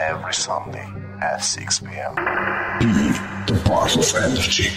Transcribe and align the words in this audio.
Every 0.00 0.32
Sunday 0.32 0.88
at 1.20 1.44
6 1.44 1.80
p.m. 1.80 2.14
Be 2.78 2.86
the 3.52 3.60
part 3.66 3.94
of 3.98 4.14
energy. 4.16 4.70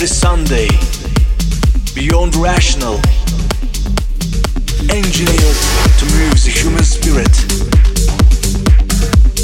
Every 0.00 0.16
Sunday. 0.16 0.68
Beyond 1.94 2.34
rational. 2.36 2.94
Engineered 4.88 5.60
to 5.98 6.04
move 6.16 6.40
the 6.40 6.50
human 6.50 6.84
spirit. 6.84 7.28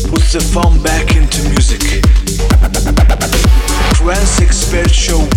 Puts 0.09 0.33
the 0.33 0.41
fun 0.41 0.83
back 0.83 1.15
into 1.15 1.43
music. 1.51 2.01
Trance 3.97 4.41
expert 4.41 4.91
show 4.91 5.29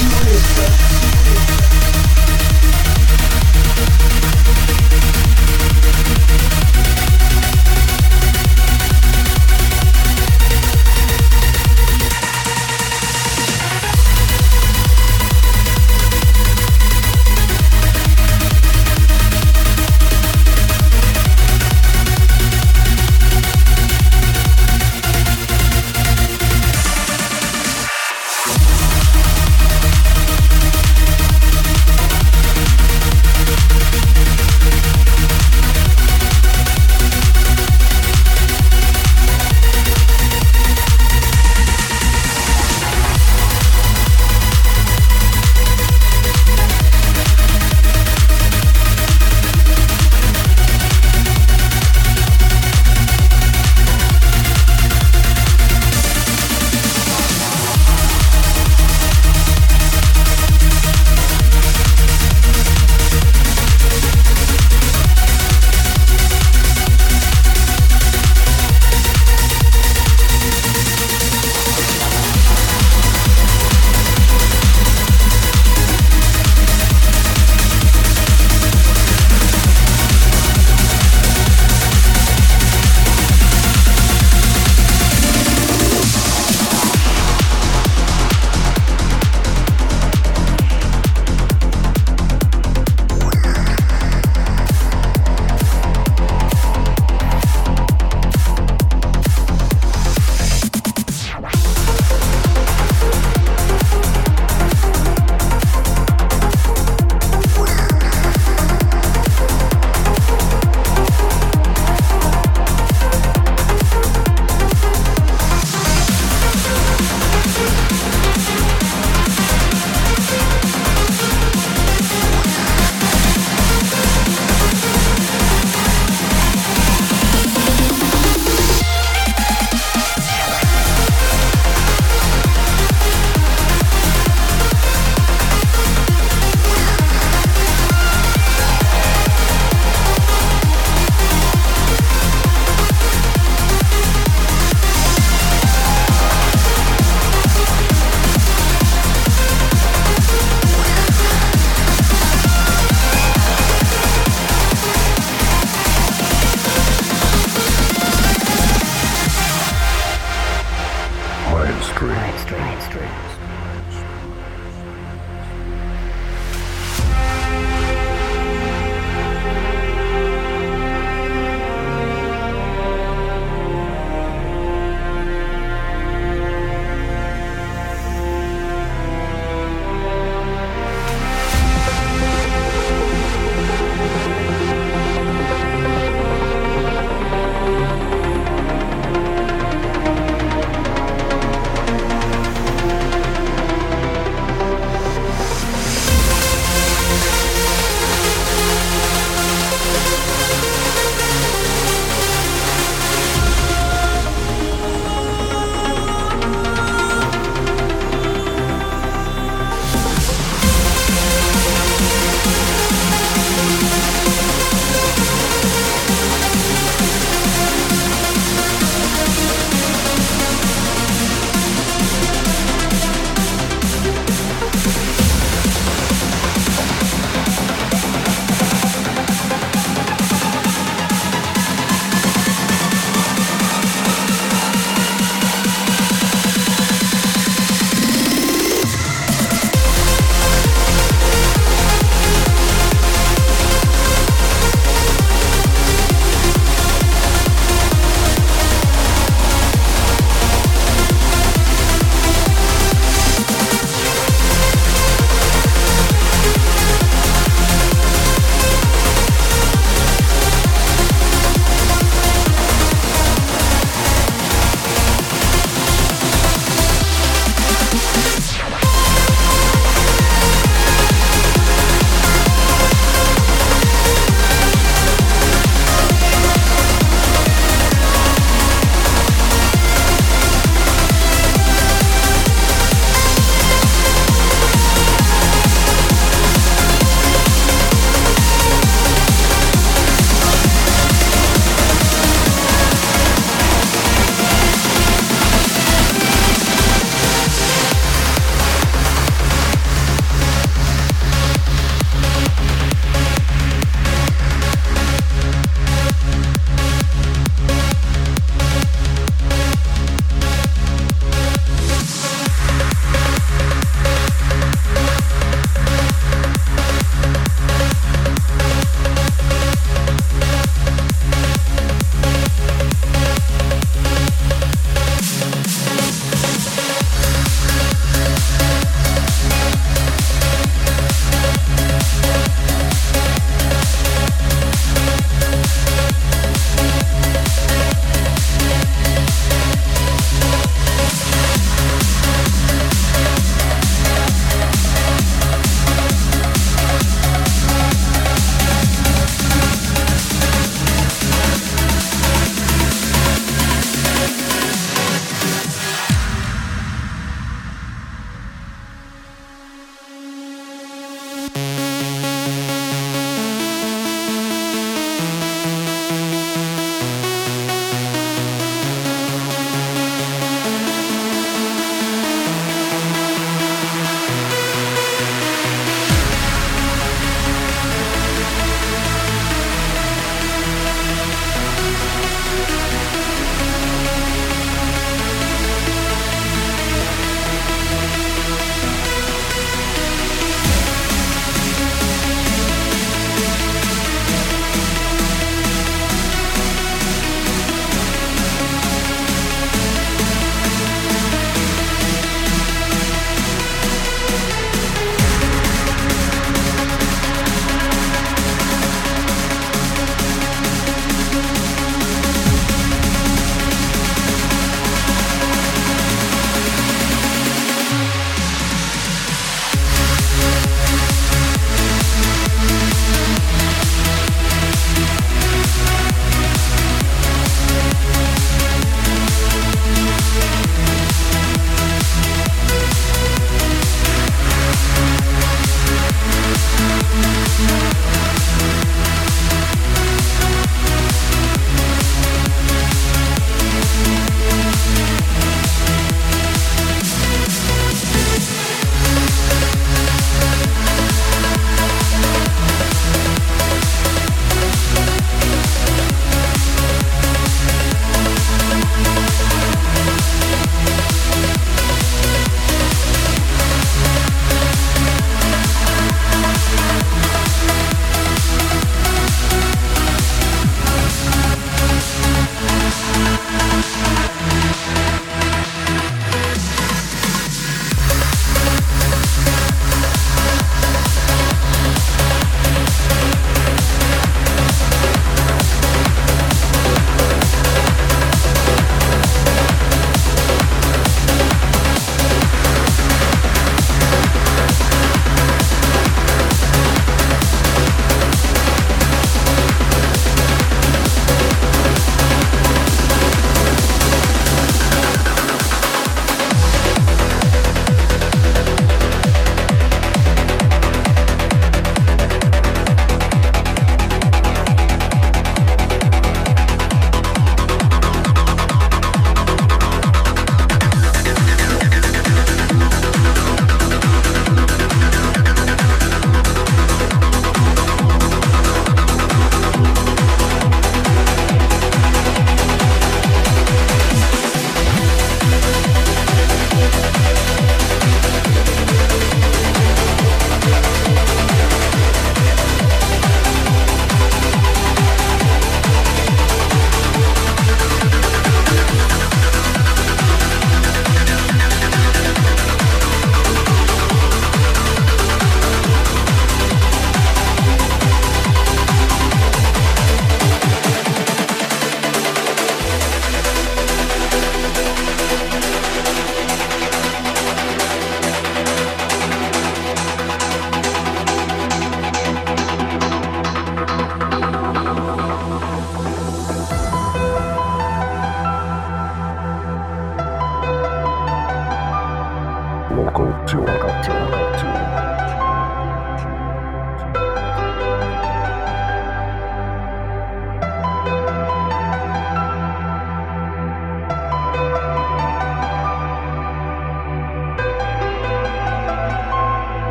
Música 0.00 1.77